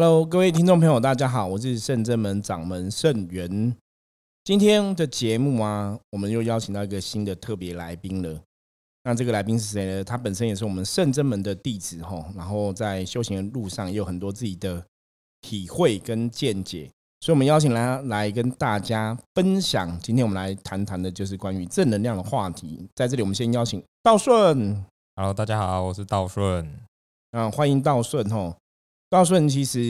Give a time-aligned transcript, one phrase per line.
[0.00, 3.74] Hello，各位听众朋友，大家好，我是圣真门掌门圣元。
[4.44, 8.40] 今天的节目啊，我们又邀请到一个新的特别来宾了。
[9.02, 10.04] 那这个来宾是谁呢？
[10.04, 14.80] 他本身也是我们圣真门的弟子哈，然后在修行的路上也有很多自己的
[15.40, 19.98] 体会跟见解，所以我们邀请来来跟大家分享。
[20.00, 22.88] 今天我们来谈谈的就是关于正能量的话题。
[22.94, 24.84] 在这里，我们先邀请道顺。
[25.16, 26.72] Hello，大家好，我是道顺。
[27.32, 28.56] 嗯，欢迎道顺哈。
[29.10, 29.80] 道顺其实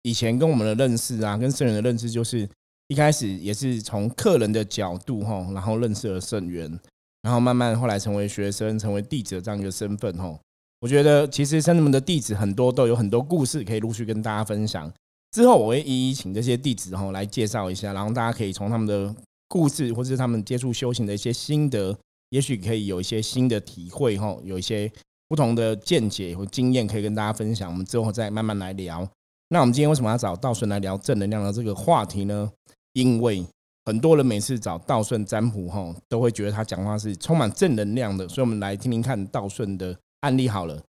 [0.00, 2.48] 以前跟我们的认识啊，跟圣人的认识，就是
[2.88, 6.80] 一开始也是从客人的角度哈，然后认识了圣元，
[7.20, 10.38] 然后慢慢后来成为学生，成为弟子的这样一个身份哈。
[10.80, 14.90] 我觉得其实圣人们的弟子很多都有很多故事可以陆续跟大家分享。
[15.32, 19.14] 之后我会一一请这些弟子哈来介绍一下，然后大家可以从他们的
[19.48, 21.94] 故事或者是他们接触修行的一些心得，
[22.30, 24.90] 也许可以有一些新的体会哈，有一些。
[25.32, 29.08] 不同的见解和经验可以跟大家分享，我们之后再慢慢来聊。
[29.48, 32.52] 那我们今天为什么要找道顺来聊正能量的这个话题呢？
[32.92, 33.42] 因为
[33.86, 40.82] 很多人每次找道顺占卜哈，都会觉得他讲话是充满正能量的，所以我们来听听看道顺的案例好了。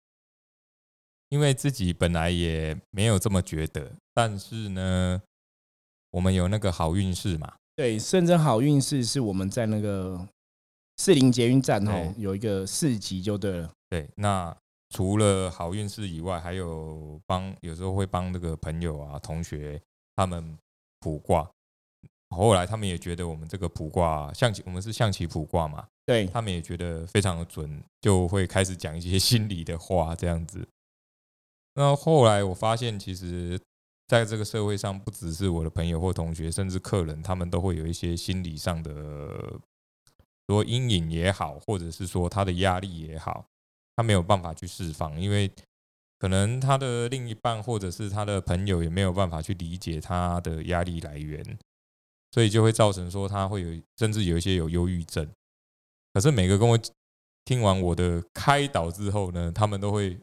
[1.28, 5.22] 因为自己本来也没有这么觉得，但是呢，
[6.10, 7.54] 我们有那个好运势嘛？
[7.76, 10.26] 对，甚至好运势是我们在那个
[10.96, 13.70] 四零捷运站哦，有一个市集就对了。
[13.92, 14.56] 对，那
[14.88, 19.78] 除了好运势以外，还有帮有时候会帮那个朋友啊、同学
[20.16, 20.56] 他们
[20.98, 21.46] 卜卦。
[22.30, 30.66] 后来他们也觉得我们这个卜卦象棋，我们是象棋卜卦嘛，对他们也觉得非常的准，就会开始讲一些 心里的话这样子。
[31.74, 33.60] 那后来我发现，其实
[34.08, 39.60] 在这个社会上，不只是我的朋友或同学，甚至客人，他们都会有一些心理上的
[40.48, 43.44] 说阴影也好，或者是说他的压力也好。
[43.96, 45.50] 他没有办法去释放，因为
[46.18, 51.44] 可能他的另一半或者是他的朋友也没有办法去理解他的压力来源，
[52.30, 55.28] 所以就会造成说他会有甚至有一些有忧郁症。
[56.12, 56.78] 可是每个跟我
[57.44, 60.16] 听完我的开导之后呢，他们都会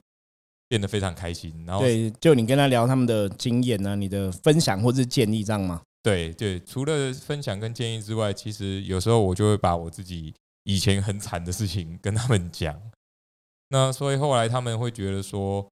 [0.68, 1.66] 变得非常开心。
[1.66, 5.82] 然后对，就你跟他聊他们的经验呢，你的分享或是建议这样吗？
[6.02, 12.80] 对对，除了分享跟建议之外，其实有时候我就会把我自己以前很惨的事情跟他们讲。
[13.70, 15.68] 那所以后来他们会觉得说，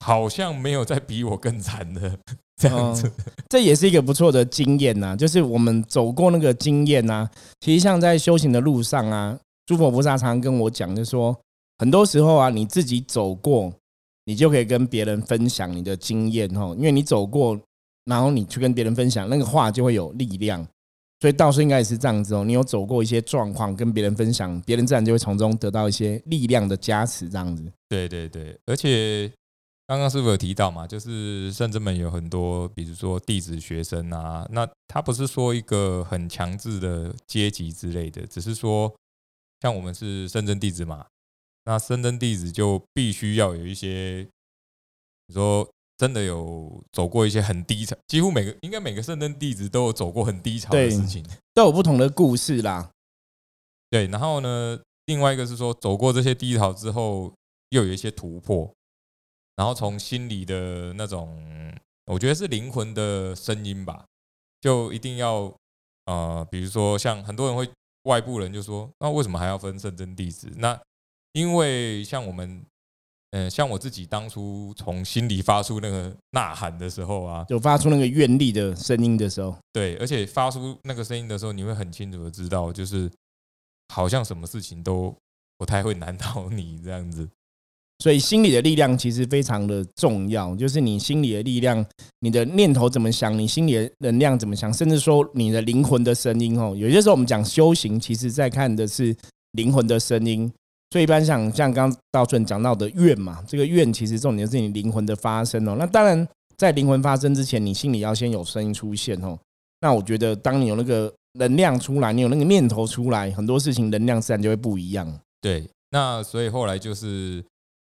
[0.00, 2.18] 好像没有再比我更惨的
[2.56, 3.10] 这样子，
[3.48, 5.16] 这也是一个不错的经验呐。
[5.16, 7.28] 就是我们走过那个经验呐，
[7.60, 11.36] 其实像在修行的路上啊，诸佛菩萨常常跟我讲，就说
[11.78, 13.72] 很多时候啊，你自己走过，
[14.26, 17.58] 你就可以跟别人分享你的经验哦，因为你走过，
[18.04, 20.64] 然后你去跟别人分享，那个话就会有力量。
[21.20, 27.64] 所以道士应该也是这样子哦，你有走过一些状况，跟别人分享，别人自然就会从中得到一些力量的加持，这样子。
[27.88, 29.32] 对对对，而且
[29.86, 38.94] 刚刚师傅有提到嘛，就是圣真门有很多，比如说弟子、学生啊，那他不是说一个很强制的阶级之类的，只是说
[39.62, 41.06] 像我们是圣真弟子嘛，
[41.64, 44.28] 那圣真弟子就必须要有一些，
[45.28, 45.66] 你说。
[45.96, 51.24] 真的有走过一些很低潮，几乎每个应该每个圣真弟子都有走过很低潮的事情，
[51.54, 52.90] 都有不同的故事啦。
[53.88, 57.32] 对，然后呢，另外一个是说，走过这些低潮之后，
[57.70, 58.70] 又有一些突破，
[59.54, 61.74] 然后从心里的那种，
[62.06, 64.04] 我觉得是灵魂的声音吧，
[64.60, 65.50] 就一定要
[66.04, 67.66] 呃，比如说像很多人会
[68.02, 70.52] 外部人就说，那为什么还要分圣真弟子？
[70.56, 70.78] 那
[71.32, 72.62] 因为像我们。
[73.32, 83.10] 嗯，像我自己当初从心里发出那个呐喊的时候啊，就发出那个愿力的声音的时候，对，而且发出那个声音的时候，你会很清楚的知道，就是
[83.92, 85.14] 好像什么事情都
[85.58, 87.28] 不太会难倒你这样子。
[87.98, 91.84] 所以心理的力量其实非常的重要，就是你心里的力量，
[92.20, 96.74] 你的念头怎么想，你心里的能量怎么想，甚至说你的灵魂的声音哦。
[96.76, 99.16] 有些时候我们讲修行，其实在看的是
[99.52, 100.50] 灵魂的声音。
[100.96, 105.76] 所以一般像像刚道顺讲到的愿嘛，这个愿其实重点是你灵魂的发生哦。
[105.78, 106.26] 那当然
[106.56, 109.38] 在灵魂发生之前，你心里要先有声音出现哦。
[109.82, 115.20] 那我觉得当你有那个能量出来，你有那个念头出来，很多事情能量自然就会不一样。
[115.42, 117.44] 对，那所以后来就是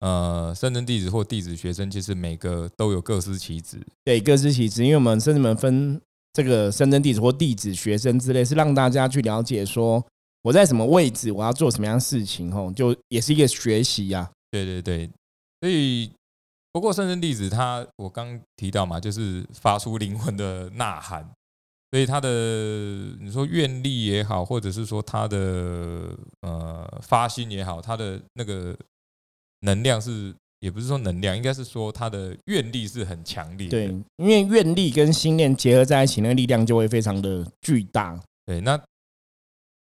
[0.00, 3.78] 呃，圣真弟子或弟子学生，其实每个都有各司其职。
[4.04, 6.00] 对，各司其职，因为我们圣人们分
[6.32, 10.04] 这个圣真弟子或弟子学生之类，是让大家去了解说。
[10.48, 11.30] 我在什么位置？
[11.30, 12.50] 我要做什么样的事情？
[12.50, 14.30] 吼，就也是一个学习呀。
[14.50, 15.06] 对对对，
[15.60, 16.10] 所以
[16.72, 21.28] 不过圣人弟子他，我刚提到嘛，就是发出灵魂的呐喊，
[21.90, 22.30] 所以他的
[23.20, 28.74] 你说愿力也好，或者是说他的呃发心也好，他的那个
[29.60, 33.68] 能量是也不是说能量，应该是说他的愿力是很强烈。
[33.68, 38.18] 对，因为愿力跟心念结合在一起，那个力量就会非常的巨大。
[38.46, 38.80] 对，那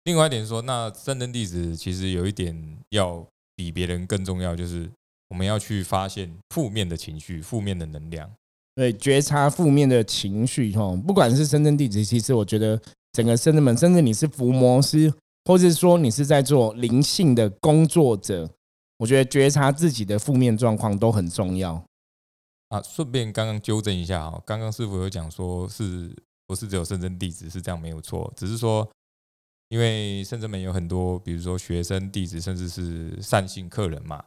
[0.04, 3.26] 另外一点说，那圣真弟子其实有一点要
[3.56, 4.90] 比别人更重要，就是
[5.30, 8.30] 我们要去发现负面的情绪、负面的能量。
[8.74, 12.82] 对，觉察负面的情绪，哈，不管是深圳弟子，其实我觉得
[13.12, 15.14] 整个深圳们，甚至你是伏魔师，
[15.46, 18.50] 或者说你是在做灵性的工作者，
[18.98, 21.84] 我觉得觉察自己的负面状况都很重要。
[22.70, 26.16] 啊，顺便刚刚纠正一下啊，刚刚师傅有讲说是
[26.48, 28.90] 不是只有深圳弟子是这样没有错，只是说
[29.72, 34.24] 因为深圳门有很多，比如说学生弟子，甚至是善信客人嘛，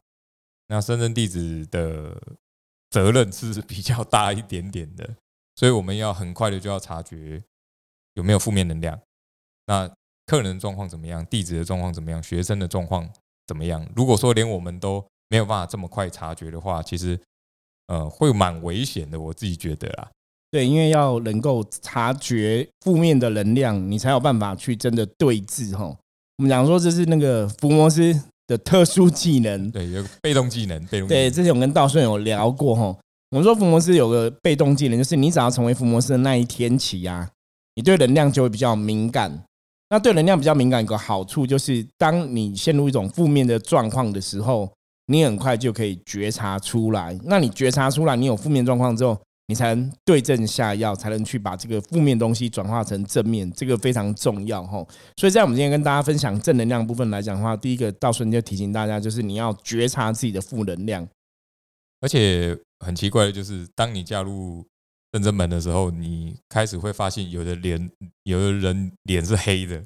[0.69, 2.21] 那深圳弟子的。
[2.91, 5.17] 责任是 比较大一点点的，
[5.57, 7.43] 所以我们要很快的就要察觉
[8.13, 8.97] 有没有负面能量。
[9.67, 9.93] 那
[10.27, 11.27] 客人的状况怎么样？
[11.27, 12.23] 弟子的状况怎么样？
[12.23, 13.13] 学生的状况
[13.49, 13.85] 怎么样？
[13.97, 17.21] 如果说连我们都没有办法这么快察觉的话，其实
[17.89, 19.19] 呃会蛮危险的。
[19.19, 20.09] 我自己觉得啊，
[20.55, 25.87] 对，因为要能够察觉负面的能量，你才有办法去真的对峙哈。
[26.39, 28.15] 我们讲说这是那个伏魔师。
[28.47, 31.31] 的特殊技能，对，有被动技能，被动对。
[31.31, 32.95] 之前我跟道顺有聊过哈，
[33.31, 37.27] 我们说伏魔师有个被动技能，就是你只要成为伏魔师的那一天起呀，
[37.75, 39.43] 你对能量就会比较敏感。
[39.89, 44.71] 那对能量比较敏感有个好处，就是当你陷入一种负面的状况的时候，
[45.07, 47.19] 你很快就可以觉察出来。
[47.25, 49.19] 那你觉察出来，你有负面状况之后。
[49.47, 54.83] 你才能对症下药，才能去把这个负面东西转化成正面，这个非常重要哈。
[55.17, 61.07] 所以在我们今天跟大家分享正能量部分来讲的话，第一个到时候就提醒大家，就是你要觉察自己的负能量。
[62.01, 64.65] 而且很奇怪的就是，当你加入
[65.13, 67.91] 正正门的时候，你开始会发现，有的脸，
[68.23, 69.85] 有的人脸是黑的，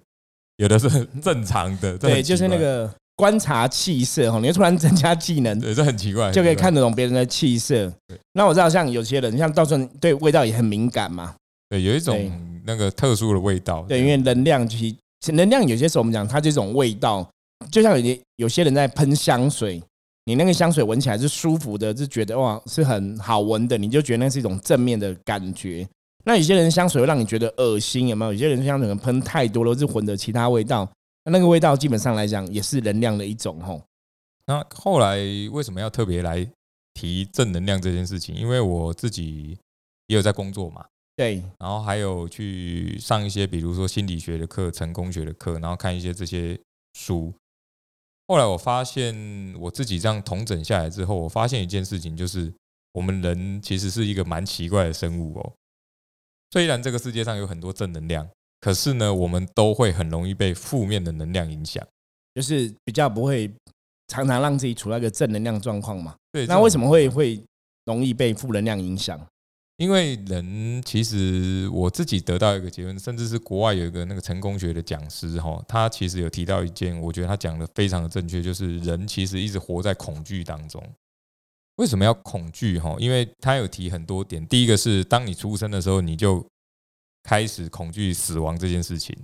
[0.57, 0.89] 有的是
[1.21, 1.99] 正常的。
[1.99, 2.95] 对，就是那个。
[3.19, 7.93] 观察气色哈，你会突然增加技能，对，这很奇怪，就可以看得懂别人的气色。
[8.35, 11.35] 那我知道，像有些人，像到时候对味道也很敏感嘛。
[11.69, 12.17] 对，有一种
[12.65, 13.85] 那个特殊的味道。
[13.89, 17.29] 对，因为能量其实能量有些时候我们讲它这种味道，
[17.73, 19.83] 就像有些有些人在喷香水，
[20.27, 25.85] 你那个香水闻起来是舒服的，是觉得哇是很好闻的，你就觉得那是一种正面的感觉。
[26.25, 28.33] 那有些人香水会让你觉得恶心，有没有？
[28.33, 30.89] 有些人香水喷太多了，是混着其他味道。
[31.29, 33.83] 那个味道基本上来讲也是能量的一种吼。
[34.47, 35.19] 那后来
[35.53, 36.47] 为什么要特别来
[36.95, 38.35] 提正能量这件事情？
[38.35, 39.59] 因为我自己
[40.07, 40.85] 也有在工作嘛，
[41.17, 46.59] 对，然后还有去上一些比如说心理学的课、成功学的课，然后看一些这些
[46.95, 47.33] 书。
[48.27, 49.15] 后来我发现
[49.59, 52.53] 我自己这样统整下来之后，我发现一件事情，就是
[52.93, 55.53] 我们人其实是一个蛮奇怪的生物哦。
[56.51, 58.29] 虽然这个世界上有很多正能量。
[58.61, 61.87] 可是呢，我们都会很容易被负面的能量影响，
[62.35, 63.51] 就是比较不会
[64.09, 66.15] 常常让自己处在一个正能量状况嘛。
[66.33, 67.43] 对，那为什么会会
[67.85, 69.21] 容易被负能量影响？
[69.77, 80.83] 因为人其实我自己得到一个结论，甚至是国外有一个那个成功学的讲师哈，他其实有提到一件，我觉得他讲的非常的正确，就是人其实一直活在恐惧当中。
[81.77, 82.97] 为什么要恐惧哈？
[82.99, 86.45] 因为他有提很多点，第一个是当你出生的时候，你就
[87.23, 89.17] 开始恐惧死亡这件事情，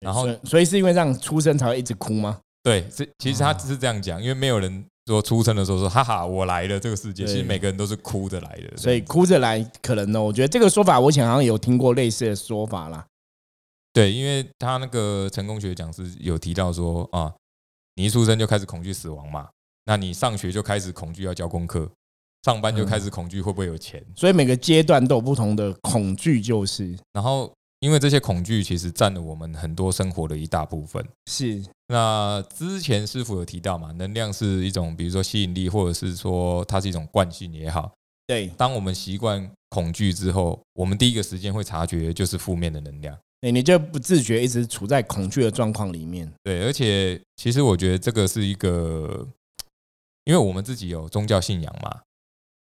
[0.00, 2.40] 然后所以是因为这样出生才会一直哭吗？
[2.62, 13.06] 对，这其实他只是这样讲，因为没有人说出生的时候说哈哈我来了这个世界，其实每个人都是哭着来的，所以哭着来可能呢，我觉得这个说法我以前好像有听过类似的说法啦。
[13.92, 17.32] 对，因为他那个成功学讲师有提到说啊，
[17.94, 19.48] 你一出生就开始恐惧死亡嘛，
[19.84, 21.90] 那你上学就开始恐惧要交功课。
[22.46, 26.96] 上班就开始恐惧会不会有钱，所以每个阶段都有不同的恐惧，就是。
[27.12, 31.04] 然后，因为这些恐惧其实占了我们很多生活的一大部分。
[31.28, 31.60] 是。
[31.88, 37.90] 那之前师傅有提到嘛，能量是一种，比如说吸引力，或者是说它是一种惯性也好。
[38.28, 38.46] 对。
[38.56, 43.18] 当我们习惯恐惧之后，我们第一个时间会察觉就是负面的能量。
[43.40, 46.32] 哎，你就不自觉一直处在恐惧的状况里面。
[46.44, 49.26] 对，而且其实我觉得这个是一个，
[50.22, 52.02] 因为我们自己有宗教信仰嘛。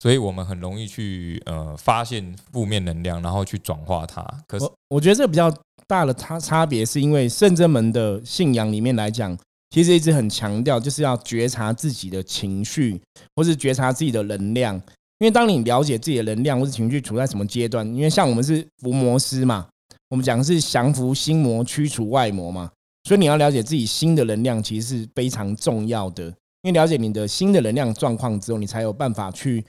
[0.04, 4.22] 所以我们很容易去呃发现负面能量，然后去转化它。
[4.46, 5.50] 可是我觉得这比较
[5.86, 9.34] 大的差差别，是因为圣真门的信仰里面来讲，
[9.70, 13.00] 其实一直很强调就是要觉察自己的情绪，
[13.34, 14.74] 或是觉察自己的能量。
[15.20, 19.66] 因为当你了解自己的能量或是情绪处在什么阶段，因为像我们是伏魔师嘛，
[20.10, 22.70] 我们讲的是降服心魔、驱除外魔嘛，
[23.04, 26.24] 所以你要了解自己心的能量，其实是非常重要的。
[26.60, 29.64] 因为了解你的新的能量状况之后，你才有办法去。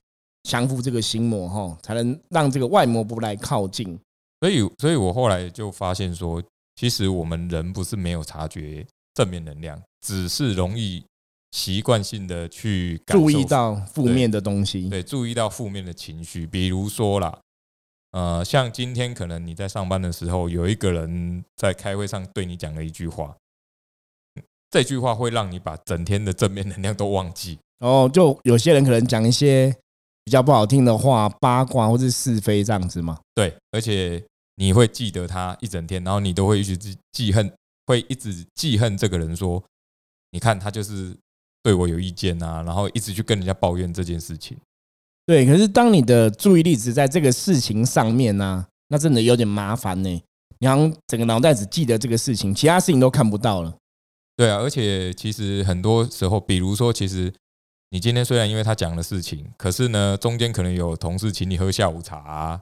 [0.45, 3.99] 降服这个心魔哈，才能让这个外魔不来靠近。
[4.39, 6.41] 所以，所以我后来就发现说，
[6.75, 8.85] 其实我们人不是没有察觉
[9.15, 11.03] 正面能量，只是容易
[11.51, 17.39] 习惯性的去感受注意到负面的东西，对，注意到负面的情绪，比如说啦，
[18.11, 23.35] 呃，像今天可能你在上班的时候，有一个人在开会上对你讲了一句话，
[24.69, 27.57] 这句话会让你把整天的正面能量都忘记。
[27.79, 29.75] 然后就有些人可能讲一些
[30.25, 33.19] 比较不好听的话、八卦或是是非这样子嘛。
[33.33, 34.21] 对，而且
[34.55, 37.49] 你会记得他一整天，然后你都会一直记记恨，
[37.85, 39.63] 会一直记恨这个人，说
[40.31, 41.15] 你看他就是
[41.63, 44.57] 对我有意见啊，然后一直去跟人家抱怨这件事情。
[45.27, 50.21] 对，可是当你的注意力只在这个事情上面呢，那真的有点麻烦呢。
[50.59, 53.75] 你好像整个脑袋只记得这个事情，其他事情都看不到了。
[54.37, 57.33] 对啊，而且其实很多时候，比如说，其实
[57.95, 62.61] 你今天虽然因为他讲的事情，可是呢，中间可能有同事请你喝下午茶啊，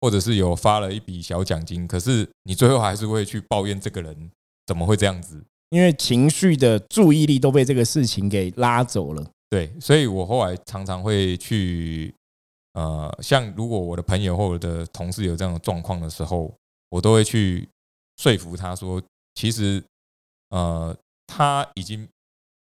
[0.00, 4.32] 或者是有发了一笔小奖金，可是你最后还是会去抱怨这个人
[4.66, 5.40] 怎么会这样子，
[5.70, 9.24] 因为情绪的注意力都被这个事情给拉走了。
[9.48, 12.12] 对，所以我后来常常会去，
[12.72, 16.52] 呃，像如果我的朋友或我的同事有这样的状况的时候，
[16.88, 17.68] 我都会去
[18.16, 19.00] 说服他说，
[19.36, 19.80] 其实，
[20.48, 20.96] 呃，
[21.28, 22.08] 他已经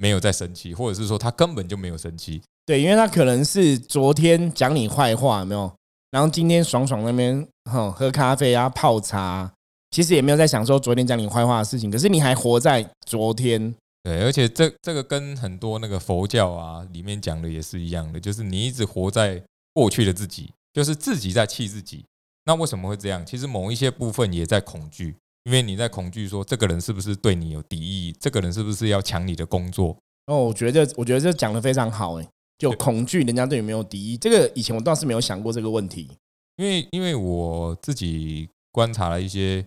[0.04, 2.42] 没有在生气，或者是说他根本就没有生气。
[2.66, 5.74] 对，因为他可能是昨天讲你坏话，有没有？
[6.12, 9.50] 然后今天爽爽那边哼喝咖啡啊泡茶，
[9.92, 13.74] 其实也没有在想说昨天讲你坏话的事情，可是你还活在昨天。
[14.04, 19.42] 对，而且这这个跟很多那个佛教啊里面讲的也是一样的，就是你一直活在
[19.74, 22.04] 过去的自己，就是自己在气自己。
[22.44, 23.26] 那为什么会这样？
[23.26, 29.98] 其实某一些部分也在恐惧，因为你在恐惧说这个人是不是对你有敌意，这个人是不是要抢你的工作？
[30.28, 36.10] 哦，我觉得我觉得这讲的非常好，哎，就恐惧人家对你没有敌意，这个以前我倒是没有想过这个问题，
[36.58, 39.66] 因为因为我自己观察了一些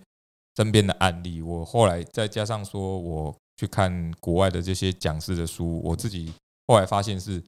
[0.55, 3.35] 身边的案例，我后来再加上说我。
[3.59, 6.31] 去看国外的这些讲师的书，我自己
[6.67, 7.43] 后来发现是，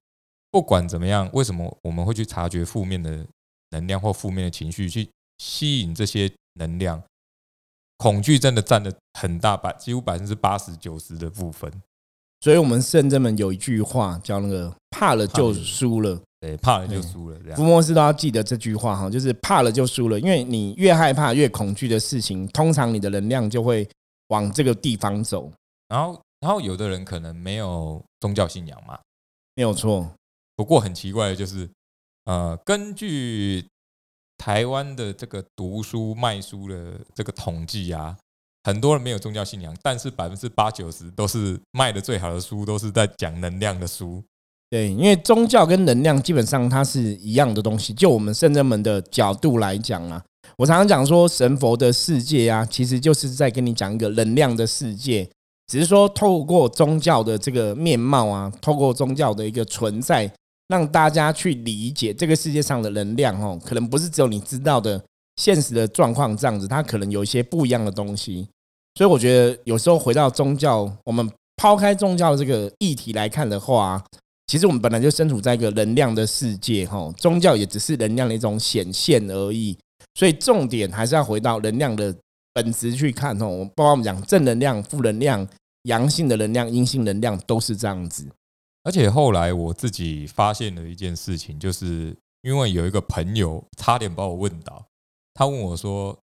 [0.50, 3.24] 不管怎么样，为什么我们会去察觉负面的
[3.70, 5.08] 能量或负面的情绪，去
[5.38, 7.00] 吸引这些能量？
[8.00, 11.72] 恐惧真的占了很大百，几乎百分之八十九十的部分。
[12.42, 17.38] 所以，我们圣人们有一句话叫“那个怕了就输了”，对，怕了就输了。
[17.44, 23.86] 这样，福摩斯都要记得这句话哈，就是怕了就输了，因为你越害怕、越恐惧的事情，通常你的能量就会
[24.30, 25.52] 往这个地方走。
[25.90, 28.98] 然后，然后有的人可能没有宗教信仰嘛，
[29.56, 30.10] 没有错。
[30.56, 31.70] 不过很奇怪的就是，
[32.24, 33.68] 呃，根据
[34.40, 38.16] 台湾的这个读书卖书的这个统计啊，
[38.64, 44.24] 很多人没有宗教信仰，但是百分之八九十都是卖的最好的书，都是在讲能量的书。
[44.70, 47.94] 对，因为宗教跟能量基本上它是一样的东西。
[47.94, 50.24] 就我们圣人们的角度来讲啊，
[50.58, 55.30] 我常常讲说，神佛的世界啊，其实就是在跟你讲一个能量的世界。
[55.68, 60.32] 只是说，透过宗教的这个面貌啊，透过宗教的一个存在，
[60.70, 65.04] 让大家去理解这个世界上的能量哦，可能不是只有你知道的
[65.36, 68.48] 现实的状况这样子，它可能有一些不一样的东西。
[68.96, 74.04] 所以我觉得有时候回到宗教，我们抛开宗教这个议题来看的话，
[74.48, 79.78] 其实我们本来就身处在一个能量的世界哈，宗教也只是能量的一种显现而已。
[80.16, 82.16] 所以重点还是要回到能量的
[82.54, 85.48] 本质去看哦，我包括我们讲正能量、负能量。
[85.84, 88.28] 阳性的能量、阴性能量都是这样子，
[88.90, 94.84] 而且后来我自己发现了一件事情，就是因为有一个朋友差点把我问倒，
[95.36, 96.18] 他问我说：“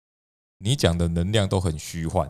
[0.58, 2.28] 你讲的能量都很虚幻，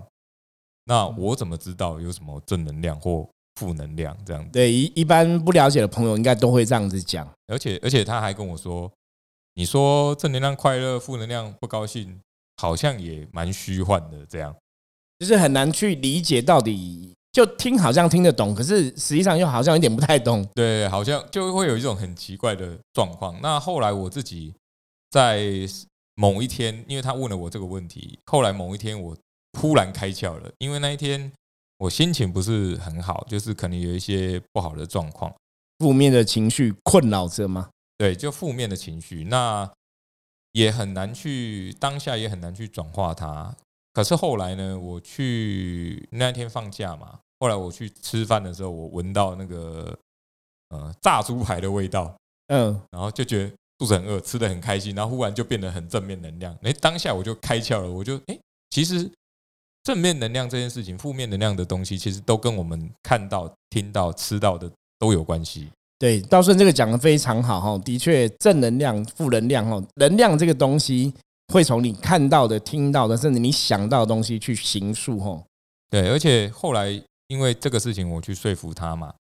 [0.84, 8.92] 那我怎么知道有什么正能量或负能量？”这样对一一般不了解的朋友应该都会这样子讲，而且而且他还跟我说
[9.56, 12.20] ：“你说正能量快乐，负能量不高兴，
[12.58, 14.54] 好像也蛮虚幻的。”这样
[15.18, 17.14] 就是很难去理解到底。
[17.36, 20.42] 就听好像听得懂，可是实际上又好像有点不太懂。
[20.54, 23.38] 对，好像就会有一种很奇怪的状况。
[23.42, 24.54] 那后来我自己
[25.10, 25.44] 在
[26.14, 29.14] 某一天，因为他问了我这个问题，后来某一天我
[29.52, 30.50] 突然开窍了。
[30.56, 31.30] 因为那一天
[31.76, 35.30] 我心情不是很好，就是可能有一些不好的状况，
[35.80, 37.68] 负面的情绪困扰着吗？
[37.98, 39.70] 对，就负面的情绪，那
[40.52, 43.54] 也很难去当下，也很难去转化它。
[43.92, 47.18] 可是后来呢，我去那天放假嘛。
[47.38, 49.94] 后来我去吃饭的时候，我闻到那个
[50.70, 52.16] 呃炸猪排的味道，
[52.46, 56.56] 嗯，然后就觉得肚子很饿，吃的很开心，然后忽然就变得很正面能量。
[56.62, 58.38] 哎，当下我就开窍了，我就哎，
[58.70, 59.10] 其实
[59.82, 65.68] 正面能量这件事情，负面能量的东西，其实都跟我们看到、听到、吃到的都有关系。
[65.98, 71.12] 对，道顺这个讲的非常好哈，的确，正能量、负能量哈，能量这个东西
[71.52, 75.42] 会从你看到的、听到的，甚至你想到的东西去形塑哈。
[75.90, 76.98] 对，而且后来。
[77.28, 79.14] 因为这个事情，我去说服他嘛。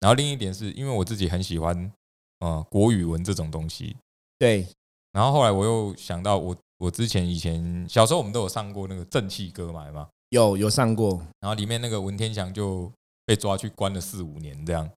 [0.00, 1.92] 然后另一点是因为我自己很喜欢
[2.38, 3.96] 呃国语文这种东西，
[4.38, 4.66] 对，
[5.12, 10.08] 然后后来我又想到我我之前以前小时候我们都有上过那个正气歌嘛，有？
[10.30, 12.90] 有有上过，然后里面那个文天祥就
[13.26, 14.88] 被抓去关了四五年这样，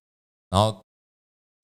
[0.50, 0.80] 然后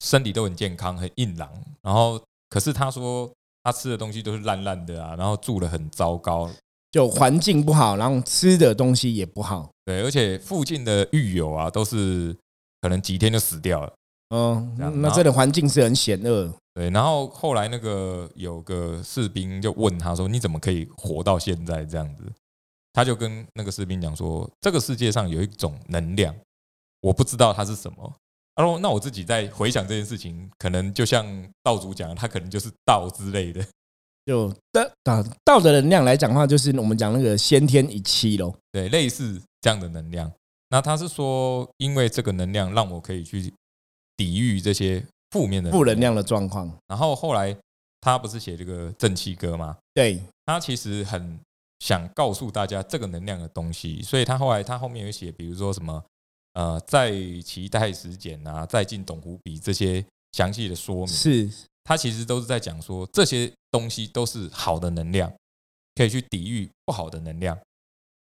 [0.00, 6.50] 身体都很健康，很硬朗，然后可是他说他吃的东西都是烂烂的啊，然后住的很糟糕，
[6.90, 9.70] 就环境不好，然后吃的东西也不好。
[9.90, 12.32] 对，而且附近的狱友啊都是
[12.80, 13.92] 可能几天就死掉了。
[14.28, 16.48] 嗯，这样那这个环境是很险恶。
[16.74, 22.22] 对，然后后来那个有个士兵就问他说：“你怎么可以活到现在这样子？”
[22.94, 26.32] 他就跟那个士兵讲说：“这个世界上有一种能量，
[27.00, 28.14] 我不知道它是什么。”
[28.54, 31.26] 他说那我自己在回想这件事情，可能就像
[31.64, 33.66] 道主讲的，他可能就是道之类的，
[34.24, 38.54] 就道道道的能量来讲的话，就是我们讲那个先天一气咯。
[38.70, 40.30] 对，类似这样的能量。
[40.68, 43.52] 那他是说，因为这个能量让我可以去
[44.16, 45.98] 抵御这些负面的负能。
[45.98, 46.70] 量的状况。
[46.86, 47.56] 然后后来
[48.00, 49.76] 他不是写这个正气歌吗？
[49.92, 51.38] 对，他其实很
[51.80, 56.02] 想告诉大家这个能量的东西，所以他后来他后面有写，比如说什么
[56.52, 57.12] 呃，在
[57.44, 61.50] 期待时间啊，再进董湖笔这些详细的说明，是
[61.82, 65.32] 他其实都是在讲说这些东西都是好的能量，
[65.96, 67.58] 可以去抵御不好的能量。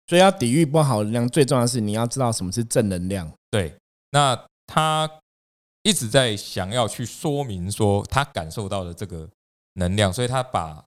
[0.07, 3.33] 所以要抵御不好的能量，最重要的是你要知道什么是正能量。
[3.51, 3.77] 对，
[4.11, 5.11] 那他
[5.83, 9.29] 一直在想要去说明说他感受到的这个
[9.75, 10.85] 能量，所以他把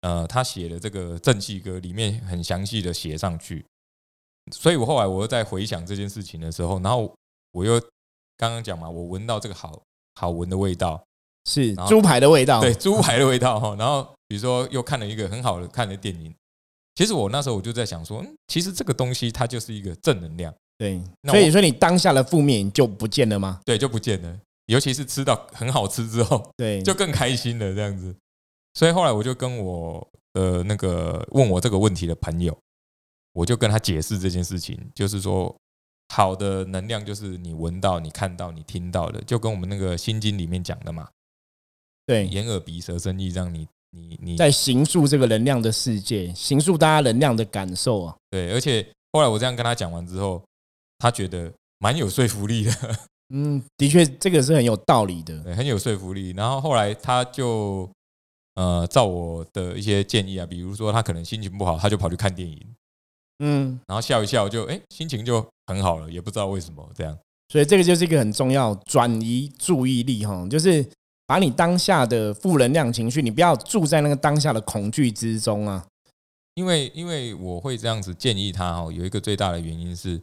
[0.00, 3.64] 呃他写的这个正气歌里面很详细的写上去。
[4.50, 7.14] 所以我后来我又在回想这件事情的时候，然后
[7.52, 7.78] 我又
[8.36, 9.82] 刚刚讲嘛，我闻到这个好
[10.14, 11.04] 好闻的味道，
[11.44, 12.60] 是猪排的味道。
[12.60, 13.76] 对，猪排的味道哈。
[13.78, 16.34] 然后比如说又看了一个很好的看的电影，
[16.98, 20.52] 其实我那时候我就在想说，嗯，其实这个东西它就是一个正能量。
[20.76, 23.60] 对，那所以说你当下的负面就不见了吗？
[23.64, 24.40] 对，就不见了。
[24.66, 28.12] 尤其是吃到很好吃之后，对，就更开心了这样子。
[28.74, 32.58] 所以后来我就跟我的那个问我这个问题的朋友，
[33.32, 35.56] 我就跟他解释这件事情，就是说，
[36.08, 41.08] 好的能量就是你闻到、你看到、你听到的，就跟我们那个心经里面讲的嘛，
[42.06, 48.16] 对，眼耳鼻舌身意，让你你你在形塑这个能量的世界，形塑大家能量的感受啊。
[48.30, 48.52] 对。
[48.52, 50.42] 而且后来我这样跟他讲完之后，
[50.98, 52.72] 他觉得蛮有说服力的。
[53.34, 55.38] 嗯，的确，这个是很有道理的。
[55.42, 56.30] 对，很有说服力。
[56.30, 57.88] 然后后来他就
[58.54, 62.58] 呃，照我的一些建议啊，比如说他可能心情不好，他就跑去看电影，
[63.40, 67.16] 嗯，然后笑一笑就，哎心情就很好了，也不知道为什么这样。
[67.50, 70.84] 所以这个就是一个很重要转移注意力哈，就是
[71.28, 75.86] 把你当下的负能量情绪，你不要住在那个当下的恐惧之中啊。
[76.54, 80.18] 因为因为我会这样子建议他哦，有一个最大的原因是，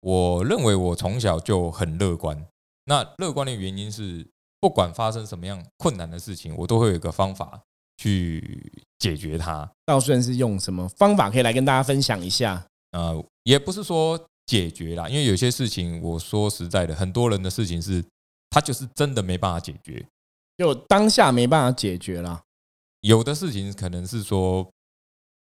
[0.00, 2.46] 我认为我从小就很乐观。
[2.86, 4.26] 那乐观的原因是，
[4.58, 7.60] 不管发生什么样困难的事情，我都会有一个方法
[7.98, 9.70] 去解决它。
[9.84, 12.66] 道顺是用什么方法可以来跟大家分享一下？
[12.92, 18.02] 呃，也不是说解决啦，因为有些事情，我说实在的，很多人的事情是，
[18.48, 20.04] 他就是真的没办法解决。
[20.58, 22.42] 就当下没办法解决啦。
[23.02, 24.68] 有的事情可能是说，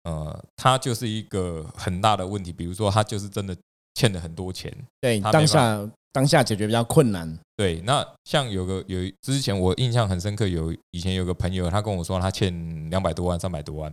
[0.02, 3.56] 呃，他就是一个很大的问题，比如说他就是真的
[3.94, 4.70] 欠了很多钱。
[5.00, 7.38] 对，当下当下解决比较困难。
[7.56, 13.90] 对，那像有个有之前我印象很深刻，有以前有个朋友，他跟我说他欠两百多万、三百多万，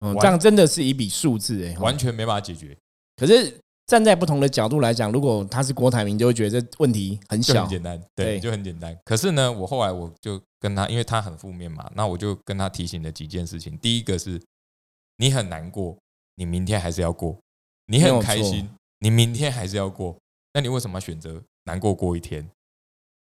[0.00, 2.78] 嗯，完这样真的是一笔数字哎，完全没办法解决，
[3.16, 7.70] 可是站在不同的角度来讲，如果他是郭台铭，就会觉得这问题很小很。
[7.70, 8.96] 简单，对，对就很简单。
[9.04, 13.78] 可是呢，我后来我就跟他，因为他很负面嘛，那我就跟他提醒了几件事情。
[13.78, 14.42] 第一个是，
[15.18, 15.96] 你很难过，
[16.34, 17.38] 你明天还是要过；
[17.86, 18.68] 你很开心，
[18.98, 20.16] 你明天还是要过。
[20.52, 22.48] 那你为什么选择难过过一天？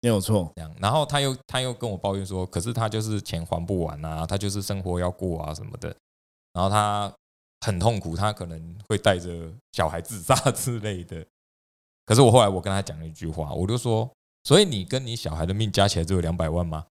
[0.01, 5.88] 没有错，这样，然后他又他又跟我抱怨说，可是他就是钱还不完啊，他就是生活要过啊什么的，
[6.53, 7.12] 然后他
[7.62, 11.25] 很痛苦，他可能会带着小孩自杀之类的。
[12.05, 14.11] 可是我后来我跟他讲了一句话，我就说，
[14.44, 16.85] 所以你跟你小孩的命加起来只有两百万吗？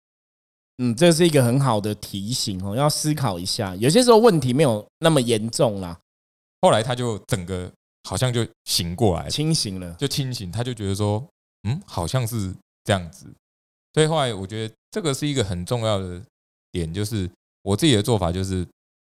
[0.77, 3.75] 嗯，这是一个很好的提醒哦，要思考一下。
[3.75, 5.99] 有些时候问题没有那么严重啦，
[6.61, 7.69] 后来他就整个
[8.03, 9.93] 好像就醒过来，清醒了。
[9.95, 11.23] 就清醒，他就觉得说，
[11.63, 12.55] 嗯，好像是
[12.85, 13.27] 这样子。
[13.93, 16.19] 所以后来我觉得这个是一个很重要的
[16.71, 17.29] 点，就是
[17.61, 18.65] 我自己的做法就是，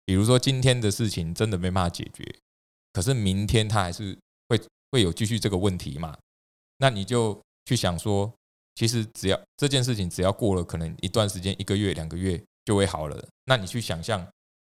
[0.05, 2.25] 比如说今天的事情真的没办法解决，
[2.93, 4.17] 可是明天他还是
[4.49, 6.17] 会会有继续这个问题嘛？
[6.79, 8.33] 那你就去想说，
[8.75, 13.29] 其实只要这件事情只要过了可能一段时间，一个月、两个月就会好了。
[13.47, 14.27] 那你去想象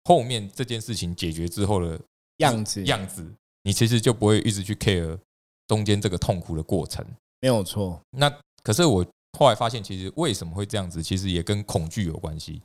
[0.05, 2.01] 后面这件事情解决之后的
[2.39, 3.27] 样子样子，
[3.65, 5.19] 你其实就不会一直去 care
[5.67, 7.05] 中间这个痛苦的过程。
[7.41, 8.01] 没有错。
[8.11, 9.07] 那可是我
[9.39, 12.63] 后来发现，其实为什么会这样子，其实也跟恐惧有关系，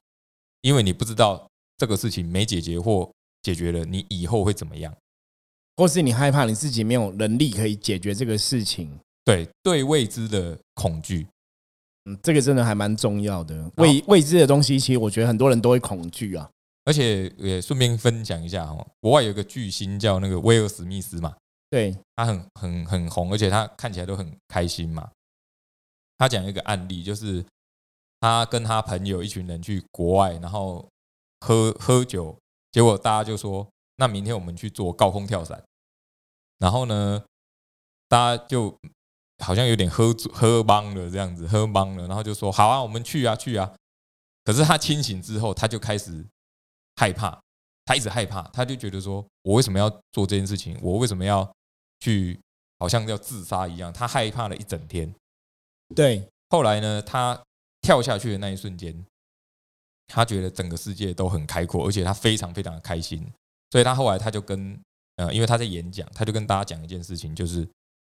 [0.62, 1.48] 因为你不知道
[1.84, 4.96] 这个事情没解决或解决了，你以后会怎么样，
[5.76, 8.98] 或是你害怕你自己没有能力可以解决这个事情。
[9.26, 11.28] 对对未知的恐惧，
[12.06, 13.70] 嗯，这个真的还蛮重要的。
[13.76, 16.50] 未未知的东西，其实我觉得很多人都会恐惧啊。
[16.86, 21.36] 而且也顺便分享一下哈，国外有个巨星叫那个威尔史密斯嘛，
[21.70, 25.12] 对他很很很红，而且他看起来都很开心嘛。
[26.18, 27.44] 他讲一个案例，就是
[28.22, 30.88] 他跟他朋友一群人去国外，然后
[31.44, 32.38] 喝喝酒，
[32.72, 35.62] 结果大家就说：“那明天我们去做高空跳伞。”
[36.60, 37.24] 然后呢，
[38.08, 38.74] 大家就
[39.44, 43.76] 好像有点喝喝懵了这样子，喝懵了，然后就说：“好啊，我们去啊，去啊。”
[44.46, 46.26] 可是他清醒之后，他就开始。
[46.96, 47.42] 害怕，
[47.86, 50.78] 他一直害怕，他就觉得说：“我为什么要做这件事情？
[50.80, 51.52] 我为什么要
[52.02, 52.40] 去，
[52.78, 55.12] 好像要自杀一样？”他害怕了一整天。
[55.96, 57.44] 对，后来呢，他
[57.82, 59.04] 跳下去的那一瞬间，
[60.14, 63.26] 他觉得整个世界都很开阔，而且他非常非常的开心。
[63.72, 64.80] 所以他后来他就跟
[65.16, 67.68] 呃，因为他在演讲，他就跟大家讲一件事情，就是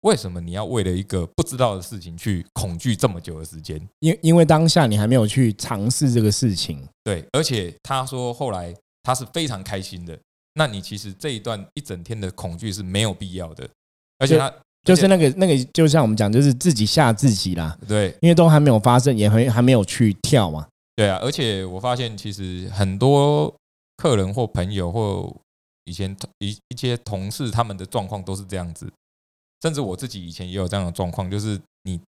[0.00, 3.80] 为什么你要为了一个不知道的事情去恐惧这么久的时间？
[4.00, 6.84] 因因为当下你还没有去尝试这个事情。
[7.04, 10.18] 对，而且他说后来他是非常开心的。
[10.54, 13.68] 那你其实这一段一整天的恐惧是没有必要的，
[14.18, 14.52] 而且他
[14.84, 17.76] 就是那个那个，就像我们讲，就是自己吓自己啦。
[17.88, 20.66] 对，因为都还没有发生，也还还没有去跳嘛。
[20.96, 23.54] 对啊，而且我发现其实很多
[23.96, 25.34] 客人或朋友或
[25.84, 28.92] 以前一一些同事他们的状况都是这样子，
[29.62, 32.00] 甚至我自己以前也有这样的状况，就是你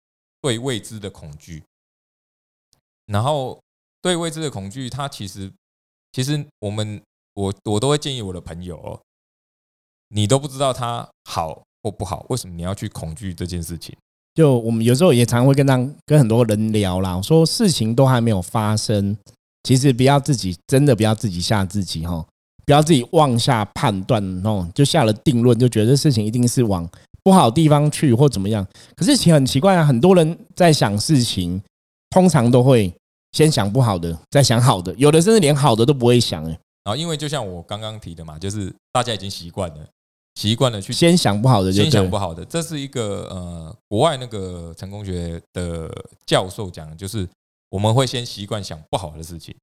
[0.41, 1.63] 对未知的恐惧，
[3.05, 3.59] 然后。
[4.01, 5.51] 对未知的恐惧，它其实，
[6.11, 7.01] 其实我们
[7.33, 9.01] 我我都会建议我的朋友哦，
[10.09, 13.97] 你都不知道它好或不好，为什么你要去恐惧这件事情？
[14.35, 19.17] 就我们有时候也常会跟当跟很多人聊啦，说事情都还没有发生，
[19.63, 22.23] 其实不要自己真的不要自己吓自己哈，
[22.65, 26.87] 不要自己妄下判断哦，就下了定论，就觉得事情一定是往
[27.23, 28.67] 不好地方去或怎么样。
[28.95, 31.59] 可是其实很奇怪啊，很多人在想事情，
[32.11, 32.93] 通常都会。
[33.31, 36.57] 先想不好的，再想好的，有的甚至连好的都不会想哎。
[36.85, 39.85] 然后，因为就像我刚刚提的嘛，就是大家已经习惯了，
[40.35, 42.45] 习惯了去先想不好的，先想不好的。
[42.45, 45.89] 这是一个呃，国外那个成功学的
[46.25, 47.27] 教授讲，就是
[47.69, 49.55] 我们会先习惯想不好的事情。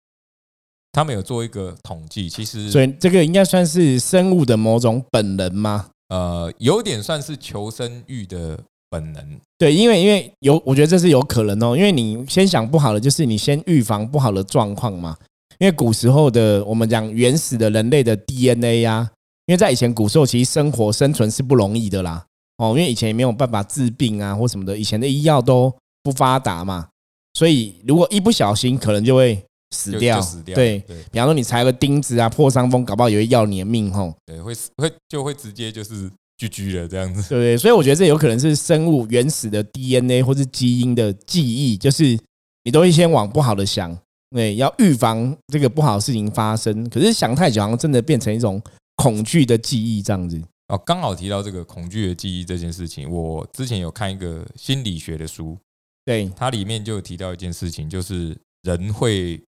[0.92, 5.90] 他们有做一个统计，其实所以这个应该算是生物的某种本能吗？
[6.08, 8.58] 呃，有点算是求生欲的。
[8.92, 11.74] 本能对，因为因为有，我觉得这是有可能哦。
[11.74, 15.16] 因为你先想不好的，就是你先预防不好的状况嘛。
[15.60, 19.10] 因为古时候的我们讲原始的人类的 DNA 呀，
[19.46, 22.24] 因为在以前古时候其实生活生存是不容易的啦。
[22.58, 26.88] 哦，因为以前也没有办法治病啊或什么的，以前的医药都不发达嘛，
[27.34, 29.42] 所以如果一不小心，可能就会
[29.74, 30.20] 死掉。
[30.20, 30.54] 死掉。
[30.54, 30.78] 对，
[31.10, 34.14] 比方说你踩个钉子啊，破伤风，搞不好也会要你的命吼。
[34.26, 36.10] 对，会会就会直接就是。
[36.38, 37.56] 聚居了这样子，对对？
[37.56, 42.18] 所以我觉得这有可能是生物原始的 DNA 或是基因的记忆，就是
[42.64, 43.96] 你都会先往不好的想，
[44.34, 46.88] 对，要预防这个不好的事情发生。
[46.90, 48.60] 可是想太久，好像真的变成一种
[48.96, 50.42] 恐惧的记忆这样子。
[50.68, 55.58] 哦，刚好提到这个恐惧的记忆这件事情，我之前有看一个心理学的书，
[56.04, 59.42] 对，它里面就有提到一件事情，就是人会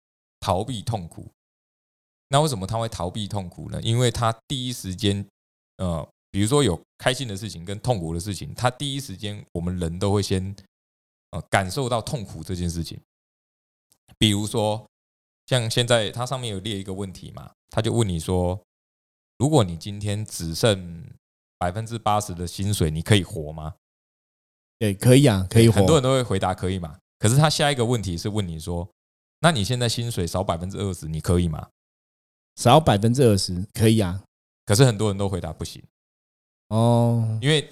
[0.40, 1.26] 逃避痛苦。
[2.29, 3.81] 那为什么他会逃避痛苦呢？
[3.83, 5.26] 因为他第一时间，
[5.79, 6.09] 呃。
[6.33, 10.55] 比如说有开心的事情跟痛苦的事情，他第一时间我们人都会先
[11.33, 12.96] 呃感受到痛苦这件事情。
[14.16, 14.87] 比如说
[15.46, 18.57] 像现在它上面有列一个问题嘛，他就问你说，
[19.40, 21.03] 如果你今天只剩
[21.57, 23.74] 百分之八十的薪水，你可以活吗？
[24.79, 25.76] 对，可以啊，可以活。
[25.76, 26.98] 很多人都会回答可以嘛。
[27.18, 28.87] 可是他下一个问题是问你说，
[29.40, 31.70] 那你现在薪水少百分之二十，你可以吗？
[32.57, 34.22] 少百分之二十可以啊。
[34.66, 35.83] 可是很多人都回答不行。
[36.68, 37.66] 哦，因为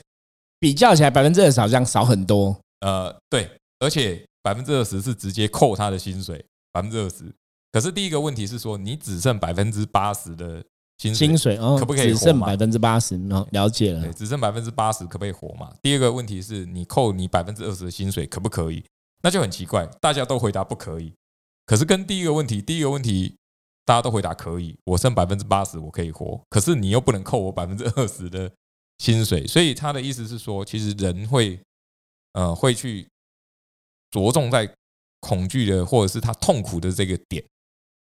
[0.58, 2.58] 比较起来，百分之二十好像少很多。
[2.80, 3.50] 呃，对，
[3.80, 7.30] 而且百分之二十是直接扣他的薪水，百分之二十。
[7.70, 10.64] 可是第一个问题是说，你只剩百分之八十的
[10.98, 13.16] 薪薪水，可不可以只剩百分之八十？
[13.30, 14.02] 哦，了解了。
[14.02, 15.72] 对，只剩百分之八十，可不可以活嘛？
[15.80, 18.84] 第二个问题是你扣你百分之二十的薪水，可不可以？
[19.22, 21.12] 那就很奇怪，大家都回答不可以。
[21.66, 23.36] 可是跟第一个问题，第一个问题
[23.84, 26.40] 大家都回答可以，我剩百分之八十，我可以活。
[26.50, 28.50] 可是你又不能扣我百分之二十的。
[29.00, 31.56] 薪水，所以他的意思是说，其实人会，
[32.32, 33.06] 呃，会去
[34.10, 34.68] 着重在
[35.20, 37.44] 恐惧的或者是他痛苦的这个点，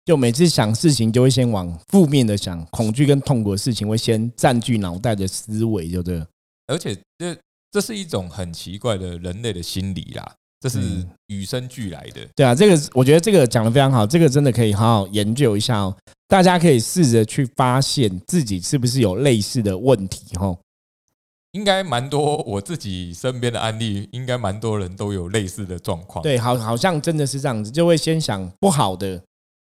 [0.04, 6.26] 就每次想事情就会先往负面的想，恐惧跟痛苦的事情会先占据脑袋的思维，就对了。
[6.66, 7.36] 而且这
[7.70, 12.20] 这是一种很奇怪的人类的心理啦，这是与生俱来的。
[12.36, 15.96] 对啊，这个我觉得这个讲的非常好，这个真的可以好好研究一下哦。
[16.28, 20.56] 大家可以试着去发现自己是不是有类似的问题哈。
[21.52, 26.22] 应该蛮多，我自己身边的案例，应该蛮多人都有类似的状况。
[26.22, 29.22] 对，好，好像真的是这样子，就会先想不好的。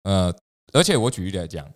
[0.05, 0.31] 呃，
[0.71, 1.67] 而且我举例来讲，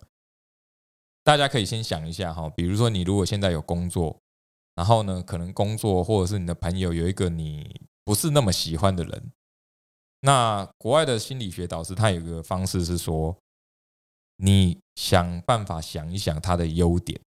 [1.24, 4.16] 大家可以先想一下哈，比如说你如果现在有工作，
[4.76, 9.32] 然后呢，可能工作或者是你的朋友有一个你不是那么喜欢的人，
[10.20, 13.36] 那国外的心理学导师他有一个方式是说，
[14.36, 17.20] 你想办法想一想他的优点。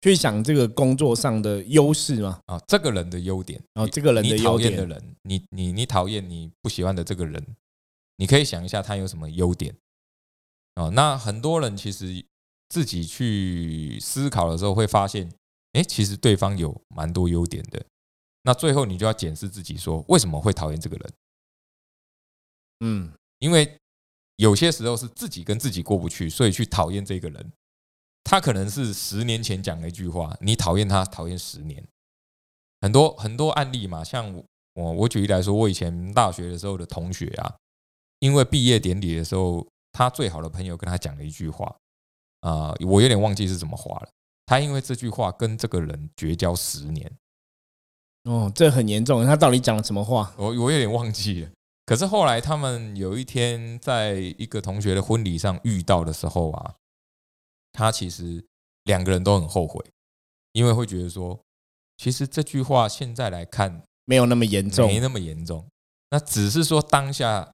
[0.00, 2.40] 去想这个工作上的优势吗？
[2.46, 7.46] 啊，这个人的优点，然后这个人的优点的人，你你你讨厌你不喜欢的这个人，
[8.16, 9.76] 你可以想一下他有什么优点
[10.76, 10.90] 哦。
[10.90, 12.24] 那很多人其实
[12.68, 15.30] 自己去思考的时候会发现，
[15.72, 17.84] 哎，其实对方有蛮多优点的。
[18.42, 21.12] 那最后你就要检视自己，说为什么会讨厌这个人？
[22.80, 23.78] 嗯，因为
[24.36, 27.52] 有些时候是自己跟自己过不去，所以去讨厌这个人。
[28.24, 31.82] 他可能是十年前讲的一句话，你讨厌他，讨厌十年。
[32.80, 34.32] 很多很多案例嘛，像
[34.74, 37.56] 我我举例来说，我以前大学的时候的同学啊，
[38.20, 41.76] 因为毕业典礼的时候，他最好的朋友跟他讲了一句话
[42.40, 44.08] 啊，我有点忘记是怎么话了。
[44.46, 47.10] 他因为这句话跟这个人绝交十年。
[48.24, 49.24] 哦，这很严重。
[49.24, 50.32] 他到底讲了什么话？
[50.36, 51.50] 我我有点忘记了。
[51.86, 56.74] 可是后来他们有一天在一个同学的婚礼上遇到的时候啊。
[57.72, 58.44] 他其实
[58.82, 59.80] 两个人都很后悔，
[60.50, 61.40] 因为会觉得说，
[61.96, 65.64] 其实这句话现在来看没有那么严重，没那么严重。
[66.10, 67.52] 那只是说当下，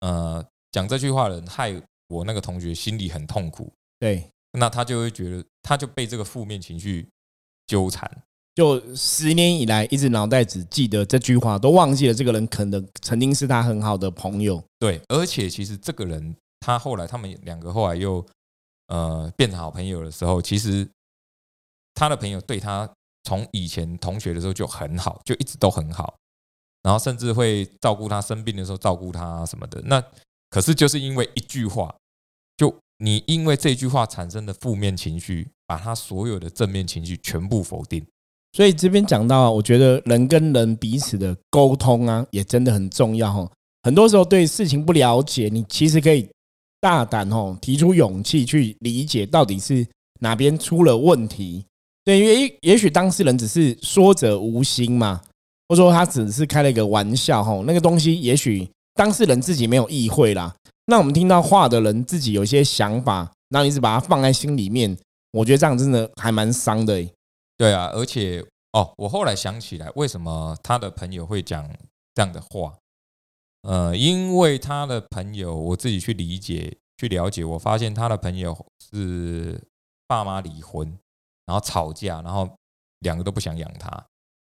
[0.00, 1.74] 呃，讲这句话的人害
[2.08, 3.72] 我那个同学心里很痛苦。
[3.98, 7.08] 对，那他就会觉得，他就被这个负面情绪
[7.66, 8.10] 纠缠，
[8.54, 14.62] 就十年以来一直脑袋只记得这句话，都忘记了这个人可能曾经是他很好的朋友。
[14.78, 18.24] 对，而且其实这个人他后来他们两个后来又。
[18.90, 20.88] 呃，变成好朋友的时候，其实
[21.92, 22.90] 他的朋友对他
[23.24, 26.16] 从以前同学的时候就很好，就一直都很好，
[26.82, 29.78] 然后甚至会照顾他生病的时候照顾他什么的。
[29.82, 30.02] 那
[30.50, 31.94] 可是就是因为一句话，
[32.56, 38.04] 就你因为这句话产生的负面情绪，把他所有的正面情绪全部否定。
[38.52, 43.50] 所以这边讲到，我觉得人跟人彼此的沟通啊，也真的很重要哈。
[43.82, 46.28] 很多时候对事情不了解，你其实可以。
[46.80, 49.84] 大胆哦，提出勇气去理解到底是
[50.20, 51.64] 哪边出了问题。
[52.04, 55.20] 对，因为也许当事人只是说者无心嘛，
[55.68, 57.64] 或者说他只是开了一个玩笑哈。
[57.66, 60.52] 那个东西也许当事人自己没有意会啦。
[60.86, 64.98] 那我们听到话的人自己有一些想法，然后一直把它放在心里面，
[65.30, 67.08] 我觉得这样真的还蛮伤的。
[67.56, 71.64] 对啊，而且哦，我后来想起来，为什么他的朋友会讲
[72.16, 72.76] 这样的话？
[73.62, 78.56] 呃，因为他的朋友，我自己去理解、去了解，我发现他的朋友
[78.90, 79.60] 是
[80.08, 80.98] 爸妈离婚，
[81.46, 82.50] 然后吵架，然后
[82.98, 84.04] 两个都不想养他。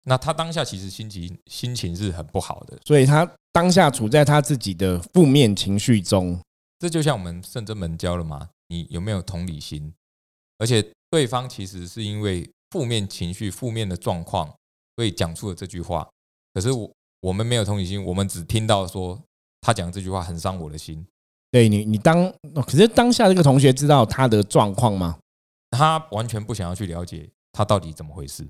[0.07, 6.39] 那他当下其实心情心情是很不好的，所以他当下处在他自己的负面情绪中。
[6.79, 9.93] 这就像我们圣真门教了嘛，你有没有同理心？
[10.57, 14.53] 而且对方其实是因为负面情绪、负面的状况，
[14.95, 16.07] 所以讲出了这句话。
[16.53, 16.89] 可是我。
[17.21, 19.19] 我们没有同理心，我们只听到说
[19.61, 21.03] 他讲这句话很伤我的心。
[21.49, 22.31] 对你，你当
[22.63, 25.17] 可是当下这个同学知道他的状况吗？
[25.71, 28.47] 他完全不想要去了解他到底怎么回事。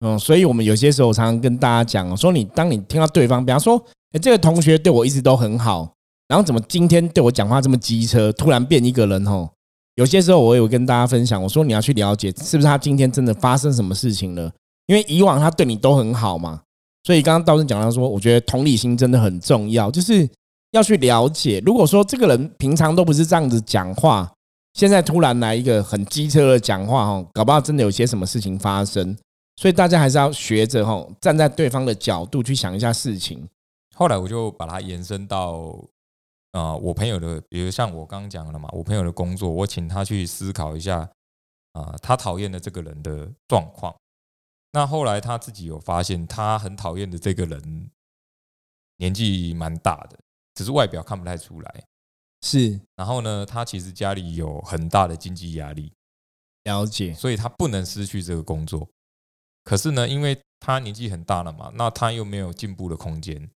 [0.00, 3.76] 嗯，所以我们有些时候常常跟大家讲说，你当你听到对方，比方说，
[4.12, 5.92] 哎，这个同学对我一直都很好，
[6.28, 9.50] 然后怎么今天对我讲话这么机车，突然变一个人吼？
[9.96, 14.50] 有些时候我有跟大家分享，我说你要去了解，是不是他今天真的发生什么事情了？
[14.86, 16.62] 因为以往他对你都很好嘛。
[17.04, 20.26] 所以刚刚道生讲到说，我觉得同理心真的很重要，就是
[20.72, 21.62] 要去了解。
[21.66, 24.30] 如果说这个人平常都不是这样子讲话，
[24.72, 29.14] 现在突然来一个很机车的讲话，哦，搞不好真的有些什么事情发生。
[29.60, 33.46] 所以大家还是要学着吼，站在对方的角度去想一下事情。
[33.94, 35.78] 后来我就把它延伸到
[36.52, 41.00] 啊，我朋友的，比如像我刚刚讲了嘛，我朋友的工作，我请他去思考一下
[41.72, 43.94] 啊，他讨厌的这个人的状况。
[44.72, 47.90] 那后来他自己有发现，他很讨厌的这个人
[48.96, 50.18] 年纪蛮大的，
[50.54, 51.84] 只是外表看不太出来。
[52.40, 55.92] 是，然后呢，他其实家里有很大的经济压力，
[56.64, 58.88] 了解，所以他不能失去这个工作。
[59.64, 63.50] 可是呢，因为他年纪很大了嘛，那他又没有进步的空间。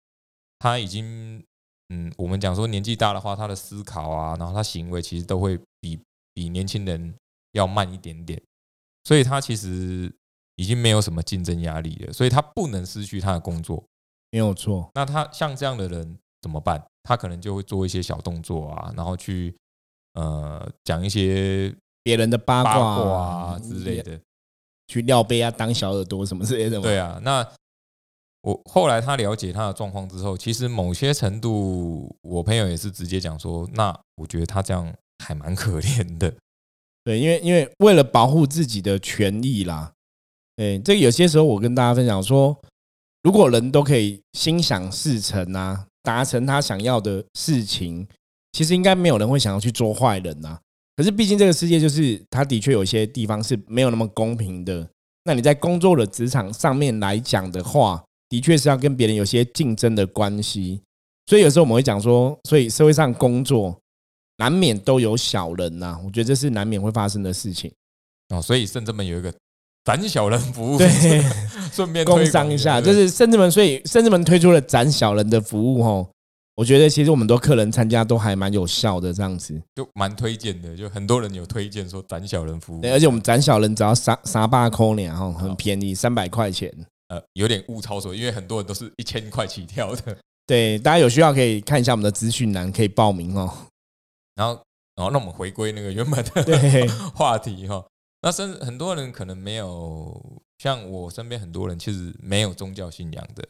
[0.59, 1.43] 他已经，
[1.89, 5.99] 嗯，我们讲说年纪大的话，他的思考啊，然后他行为其实都会比
[6.33, 7.13] 比年轻人
[7.53, 8.41] 要慢一点点，
[9.03, 10.11] 所以他其实。
[10.57, 13.83] 已经没有什么竞争压力了，所以他不能失去他的工作。
[14.29, 14.87] 没有错。
[14.93, 16.85] 那他像这样的人怎么办？
[17.01, 19.55] 他可能就会做一些小动作啊，然后去
[20.13, 24.19] 呃讲一些别人的八卦啊之类，的。
[24.91, 26.83] 去尿杯啊，当小耳朵什么之类的嘛。
[26.83, 27.47] 对啊，那
[28.41, 36.33] 我后来他了解他的状况之后，其实某些程度，我朋友也是直接讲说，那我觉得他这样还蛮可怜的。
[37.05, 39.93] 对，因为因为为了保护自己的权益啦，
[40.57, 42.59] 对，这个有些时候我跟大家分享说，
[43.23, 48.05] 如果人都可以心想事成啊，达成他想要的事情，
[48.51, 50.59] 其实应该没有人会想要去做坏人呐。
[50.95, 54.87] 可是毕竟这个世界就是，它的确有些地方是没有那么公平的。
[55.23, 60.81] 那你在工作的职场上面来讲的话，的确是要跟别人有些竞争的关系。
[61.27, 63.79] 所以有时候我们会讲说，所以社会上工作
[64.37, 67.71] 难免都有小人呐、我觉得这是难免会发生的事情。
[68.29, 69.33] 哦，所以甚至们有一个
[69.85, 70.89] 斩小人服务，对，
[71.71, 76.09] 顺便工商一下，就是甚至们，所以甚至们推出了斩小人的服务哦。
[76.61, 86.71] 我觉得其实我们都客人参加都还蛮有效的这样子，就蛮推荐的，就很多人有推荐说斩小人服务，对而且我们斩小人只要三三八扣呢，哈，很便宜，三百块钱。
[87.07, 90.15] 呃有点物超所值，因为很多人都是一千块起跳的。
[90.45, 93.51] 对，大家有需要可以看一下我们的资讯栏，可以报名哦。
[94.35, 94.53] 然后，
[94.95, 97.83] 然后那我们回归那个原本的 对，话题哈。
[98.21, 103.43] 那甚至很多人可能没有，像我身边很多人其实没有宗教信仰的，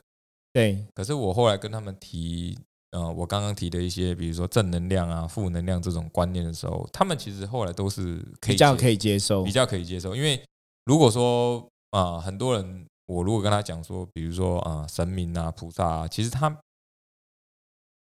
[0.54, 2.58] 对，可是我后来跟他们提，
[2.92, 9.52] 呃，我刚刚提的一些，比如说正能量啊、负能量这种观念的时候，他们其实后来都是可以比较可以接受比。
[9.52, 10.16] 较可以接受。
[10.16, 10.42] 因为
[10.86, 16.56] 如果说啊、很多人我如果跟他讲说，比如说啊、神明啊、菩萨啊，其实他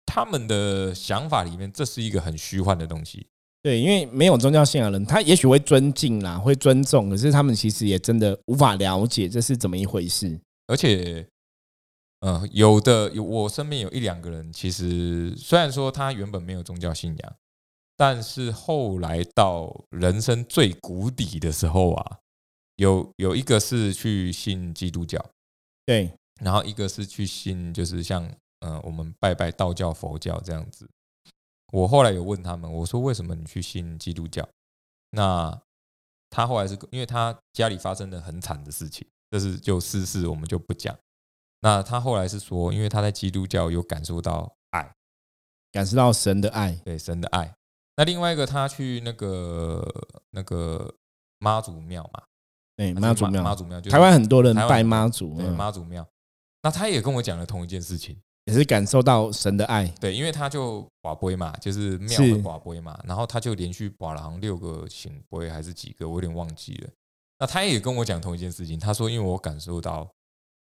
[0.07, 3.27] 他们的想法里面，这是一个很虚幻的东西。
[3.62, 10.41] 对，因为没有宗教信仰的人，他也许会尊敬啦，会尊重，可是他们其实也真的无法了解这是怎么一回事。
[10.69, 11.27] 而且，
[12.21, 17.37] 呃，有的有我身边有一两个人，其实虽然说他原本没有宗教信仰，
[17.97, 22.19] 但是后来到人生最谷底的时候啊，
[22.77, 25.25] 有有一个是去信基督教，
[25.87, 28.29] 对，然后一个是去信，就是像
[28.61, 30.89] 呃我们拜拜道教、佛教这样子。
[31.73, 34.49] 我后来有问他们，我说为什么你去信基督教？
[35.11, 35.61] 那
[36.31, 40.99] 他后来是因为他家里发生了很惨的事情，这是就私事，我们就不讲。
[41.61, 44.92] 那他后来是说，因为他在基督教有感受到爱，
[45.73, 46.73] 感受到神的爱。
[46.85, 47.55] 对神的爱。
[47.97, 49.85] 那另外一个，他去那个
[50.31, 50.94] 那个
[51.38, 52.23] 妈祖庙嘛，
[52.77, 56.07] 对，妈祖庙，妈祖庙，就是台湾很多人拜妈祖，妈祖庙。
[56.62, 58.16] 那他也跟我讲了同一件事情。
[58.44, 59.87] 也是感受到神的爱。
[60.01, 66.88] 对，因为他就寡杯嘛，就是庙的寡杯嘛，然后他就连续寡了好像六个醒杯还是几个，我有点忘记了。
[67.38, 70.11] 那他也跟我讲同一件事情，他说因为我感受到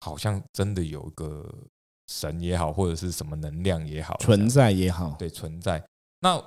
[0.01, 1.49] 好像真的有个
[2.09, 5.83] 神也好，或者是什么能量也好存在也好，对存在。
[6.21, 6.43] 那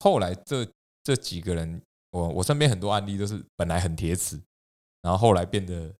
[0.00, 0.66] 后来这
[1.02, 1.80] 这几个人，
[2.10, 4.40] 我我身边很多案例都是本来很铁齿，
[5.02, 5.92] 然后后来变得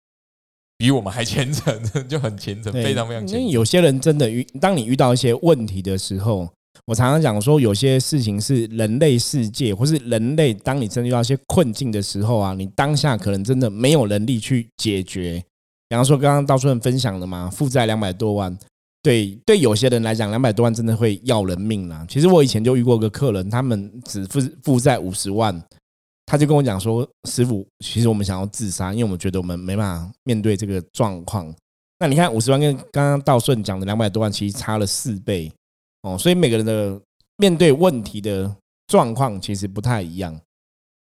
[0.77, 3.41] 比我们还虔诚， 就很虔诚，非常非常虔诚。
[3.41, 6.49] 因为有些人真的遇，当你遇到一些问题的时候，
[6.87, 15.45] 我常常讲说，有些事情是人类世界，或是人类，当你真的遇到一些困境的时候啊，你当下可能真的没有能力去解决。
[15.89, 18.57] 比方说，刚刚道顺分享的嘛，负债两百多万，
[19.03, 22.05] 对对，有些人来讲，两百多万真的会要人命啦。
[22.09, 25.63] 其实我以前就遇过个客人，他们只负负债五十万，
[26.27, 31.55] 他就跟我讲说：“师傅，其实我们想要自杀，因为我们觉得我们没办法面对这个状况。”
[32.01, 35.51] 那你看五十万跟刚刚道顺讲的两百多万，其实差了四倍
[36.03, 37.01] 哦，所以每个人的
[37.39, 38.55] 面对问题的
[38.89, 40.39] 状况其实不太一样。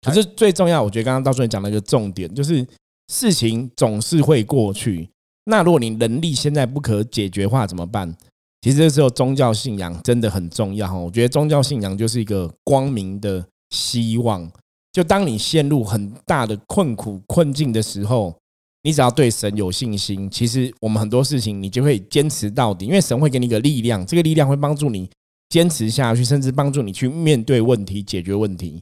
[0.02, 2.66] 可是最重要，我觉得刚刚道顺讲了一个重点，就是
[3.08, 5.10] 事情总是会过去。
[5.46, 8.16] 那如果你能力现在不可解决的话，怎么办？
[8.62, 10.96] 其实这时候宗教信仰真的很重要哈。
[10.96, 14.52] 我觉得宗教信仰就是一个光明的希望。
[14.92, 18.36] 就当你陷入很大的困苦困境的时候，
[18.82, 25.10] 你只要对神有信心，其实我们很多事情你就会坚持到底，因为神会给你一个力量，这个力量会帮助你
[25.50, 28.82] 坚持下去，甚至帮助你去面对问题、解决问题。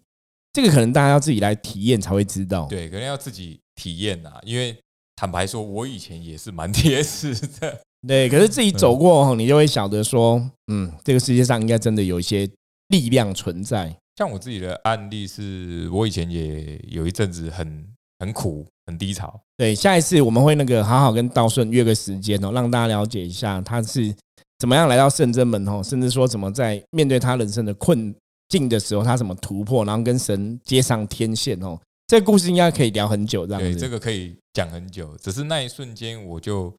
[0.54, 2.68] 这个可能大家要自己来体验才会知道。
[2.68, 4.76] 对，可能要自己体验啊，因为
[5.16, 7.82] 坦白说，我以前也是蛮铁齿的。
[8.08, 12.50] 对，可是自己走过后，你就会晓得说，嗯，这个世界上应该真的有一些
[12.90, 13.96] 力量存在。
[14.18, 17.88] 像我自己的案例是，我以前也有一阵子很
[18.20, 19.40] 很苦、很低潮。
[19.56, 24.14] 对，下一次我们会那个好好跟道顺约个时间哦，让大家了解一下他是
[24.60, 28.14] 怎么样来到圣真门哦，甚至说怎么在面对他人生的困
[28.50, 31.80] 境的时候，他怎么突破，然后跟神接上天线哦。
[32.08, 33.80] 这个故事应该可以聊很久，这样对，子。
[33.80, 35.18] 这个可以讲很久。
[35.18, 36.70] 只是那一瞬间，我就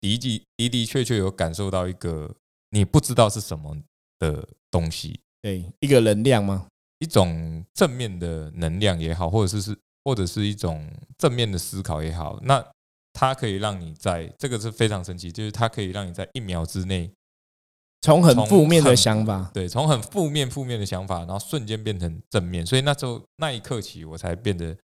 [0.00, 2.34] 的的的的确确有感受到一个
[2.70, 3.76] 你不知道是什么
[4.18, 6.66] 的东西，对一个能量吗？
[7.00, 12.64] 一种正面的能量也好，或者是是或者是一种正面的思考也好，那
[13.12, 17.10] 它可以让你在这个是非常神奇，就是它可以让你在一秒之内，
[18.02, 24.76] 从很负面的想法，对，从很负面负面的想法，然后瞬间变成正面，所以那时候那一刻起，我才变得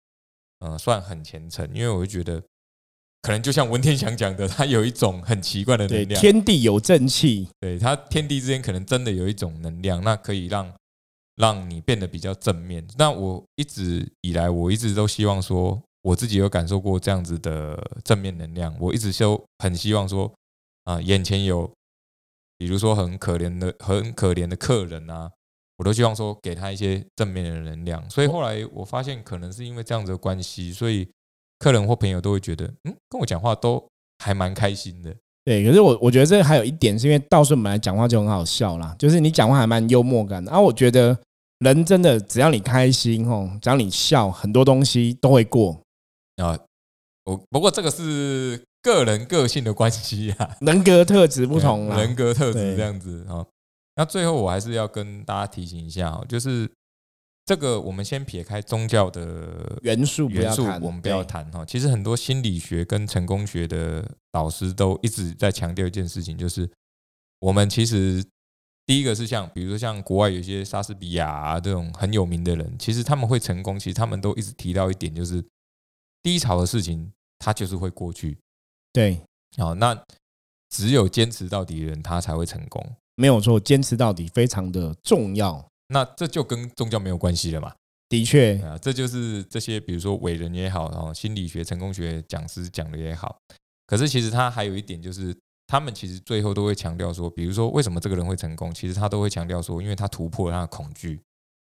[0.61, 2.43] 呃算很虔诚，因为我就觉得。
[3.25, 10.75] 可能就像文天祥讲的，他有一种很奇怪的能量，天地有正气，对他天地之间可能真的有一种能量，那可以让
[11.37, 12.85] 让你变得比较正面。
[12.99, 18.77] 那我一直以来，我一直都希望说，我自己有感受过这样子的正面能量。
[18.81, 20.29] 我一直都很希望说，
[20.83, 21.73] 啊、眼前有
[22.63, 25.29] 比如说很可怜的、很可怜的客人啊，
[25.79, 28.09] 我都希望说给他一些正面的能量。
[28.09, 31.09] 所以后来我发现，可能是因为这样子的关系，所以
[31.59, 33.85] 客人或朋友都会觉得，嗯，跟我讲话都
[34.19, 35.13] 还蛮开心的。
[35.45, 40.51] 对，可是我我觉得这还有一点，是因为道顺本来讲话就很好笑啦，就是你讲话还蛮幽默感的。
[40.53, 41.19] 然、后我觉得
[41.59, 45.81] 人真的只要你开心哦，只要你笑，很多东西都会过。
[46.37, 46.57] 啊，
[47.25, 53.47] 我不过这个是个人个性的关系啊，人格特质不同啦，人格特质对这样子啊。
[53.95, 56.69] 那最后我还是要跟大家提醒一下哦，就是
[57.45, 61.65] 这个我们先撇开宗教的元素元素，我们不要对谈哈。
[61.65, 66.69] 其实很多心理学跟成功学的导师都一直在强调一件事情，就是
[67.41, 68.25] 我们其实
[68.87, 75.45] 第一个是像，比如说像国外有一些莎士比亚啊这种很有名的人，其实他们会成功，其实他们都一直提到一点，就是
[76.23, 78.39] 低潮的事情它就是会过去。
[78.93, 79.21] 对，
[79.57, 79.99] 好，那
[80.69, 82.85] 只有坚持到底的人，他才会成功。
[83.15, 85.65] 没有错，坚持到底非常的重要。
[85.89, 87.75] 那这就跟宗教没有关系了嘛？
[88.09, 93.37] 的确，啊，这就是这些，比如说伟人也好，然后心理学、成功学讲师讲的也好。
[93.87, 95.35] 可是其实他还有一点，就是
[95.67, 101.21] 他们其实最后都会强调说，比如说为什么这个人会成功，其实他都会强调说，因为他突破了他的恐惧，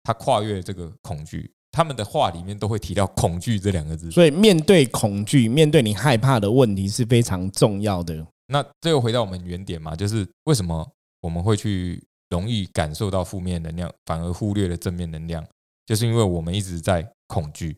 [0.03, 1.51] 他跨越了这个恐惧。
[1.72, 4.09] 他们的话里面都会提到“恐惧”这两个字。
[4.11, 8.26] 所以面对恐惧，面对你害怕的问题是非常重要的。
[8.47, 10.88] 那这又回到我们原点嘛，就是为什么
[11.22, 15.45] 我们会去容易感受到负面能量，反而忽略了正面能量，
[15.86, 17.78] 就是因为我们一直在恐惧。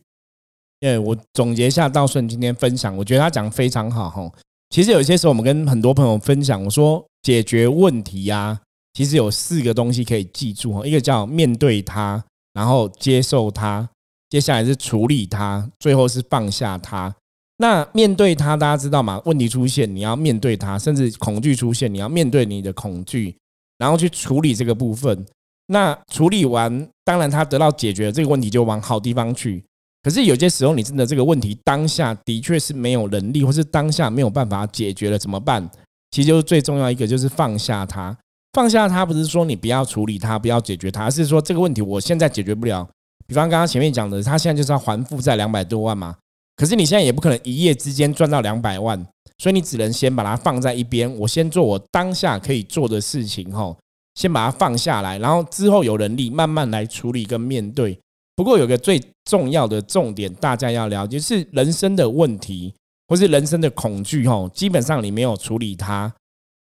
[0.80, 4.32] 因为我总结一下道顺今天分享，我觉得他讲的非常好哈。
[4.70, 8.58] 其实有些时候我们跟很多朋友分享，我说解决问题呀、
[8.94, 12.24] 其实有四个东西可以记住哈，一个叫面对它，
[12.60, 13.88] 然后接受它，
[14.28, 17.10] 接下来是处理它，最后是放下它。
[17.56, 19.18] 那面对它，大家知道吗？
[19.24, 23.34] 问题出现，你要面对它，甚至恐惧出现，你要面对你的恐惧，
[23.78, 25.24] 然后去处理这个部分。
[25.68, 29.64] 那处理完，当然它得到解决，这个问题就往好地方去。
[30.02, 35.66] 可是有些时候，你真的这个问题当下的确是没有能力，或是当下没有办法解决了，怎么办？
[36.10, 38.14] 其实就是最重要一个，就是放下它。
[38.52, 42.88] 放下它不是说你不要处理它，不要解决它，而是说这个问题我现在解决不了。
[43.26, 46.16] 比方刚刚前面讲的，他现在就是要还负债两百多万嘛，
[46.56, 49.06] 可是你现在也不可能一夜之间赚到两百万，
[49.38, 53.76] 所以你只能先把它放在一边，我先做我当下可以做的事情，吼，
[54.16, 57.96] 先把它放下来，然后之后有能力慢慢来处理跟面对。
[58.34, 62.74] 不过有个最重要的重点，大家要了解是人生的问题，
[63.06, 66.12] 或是人生的恐惧，吼，基本上你没有处理它，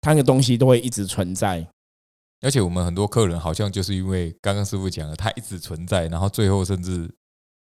[0.01, 1.67] 它那个东西都会一直存在。
[2.45, 7.09] 而且我们很多客人好像就是因为刚刚师傅讲的，他一直存在，然后最后甚至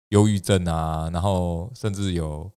[0.10, 2.52] 忧郁症啊，然后甚至有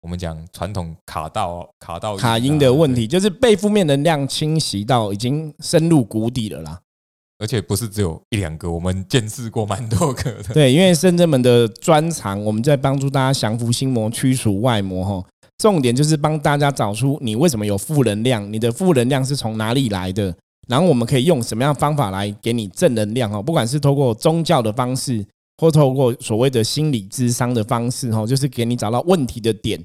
[0.00, 6.80] 我们讲传统卡到卡到卡音的问题，就是被负面能量侵袭到已经深入谷底了啦。
[7.38, 10.54] 而且不是只有一两个，我们见识过蛮多个的。
[10.54, 15.28] 对，因为深圳们的专长，我们在帮助大家降服心魔、驱除外魔哈。
[15.58, 20.34] 重点就是帮大家找出你为什么有负能量，你的负能量是从哪里来的，
[20.66, 23.42] 然后我们可以用什么样的方法来给你正能量哦。
[23.42, 25.24] 不管是透过宗教的方式，
[25.58, 29.82] 或透过所谓的心理智商的方式哈，就是给你找到问题的点。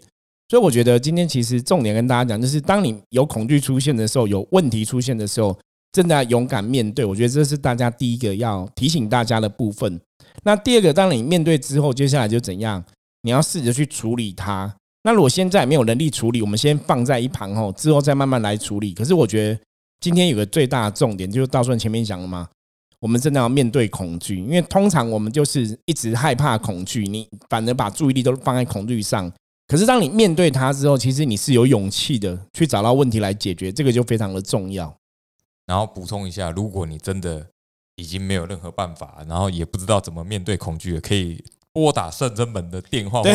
[0.50, 5.58] 所以我觉得今天其实重点跟大家讲，就是当你有恐惧出现的时候，有问题出现的时候。
[5.94, 10.00] 真的要勇敢面对，我觉得这是大家第一个要提醒大家的部分。
[10.42, 12.82] 那第二个，当你面对之后，接下来就怎样？
[13.24, 14.74] 你要试着去处理它。
[15.04, 18.94] 那如果现在没有能力处理，我们先放在一旁哦，之后再慢慢来处理。
[18.94, 19.60] 可是我觉得
[20.02, 22.49] 今天有个最大的重点，就是道顺前面讲了嘛，
[22.99, 29.32] 我们真的要面对恐惧，因为通常我们就是一直害怕恐惧，你反而把注意力都放在恐惧上。
[29.68, 34.93] 可是当你面对它之后，其实你是有勇气的去找到问题来解决，这个就非常的重要。
[35.66, 37.45] 然后补充一下，如果你真的
[37.95, 41.41] 已经没有任何办法，然后也不知道怎么面对恐惧了，可以
[41.72, 43.22] 拨打圣真门的电话。
[43.22, 43.34] 对，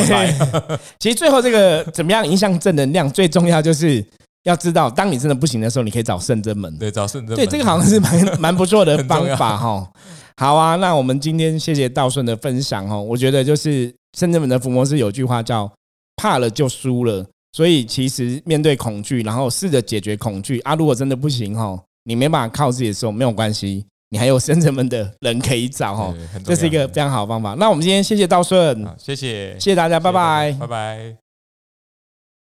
[0.98, 4.04] 其实最后这个怎么样影响正能量，最重要就是
[4.46, 6.74] 要知道，当你真的不行的时候，你可以找圣真门。
[6.78, 7.36] 对，找圣真门。
[7.36, 9.90] 对，这个好像是蛮蛮不错的 方法哈。
[10.36, 13.02] 好啊，那我们今天谢谢道顺的分享哦。
[13.02, 15.70] 我觉得就是圣真门的伏魔师有句话叫
[16.16, 20.74] “怕了就输了”，所以其实面对恐惧，然后试着解决恐惧啊。
[20.74, 23.84] 如果真的不行哈，你没办法靠自己的时候，没有关系。
[24.10, 27.54] 你还有圣真门的人可以找哈，这是一个非常好的方法。
[27.58, 31.25] 那我们今天谢谢道顺，谢谢，谢谢大家，拜拜，拜拜。